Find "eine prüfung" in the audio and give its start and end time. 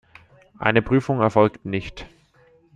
0.57-1.19